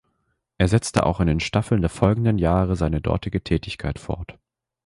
[0.57, 4.39] Er setzte auch in den Staffeln der folgenden Jahre seine dortige Tätigkeit fort.